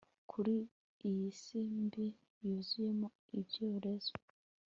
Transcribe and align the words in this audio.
Kuri 0.29 0.55
iyi 1.07 1.27
si 1.41 1.59
mbi 1.83 2.05
yuzuyemo 2.43 3.07
ibyorezo 3.37 4.13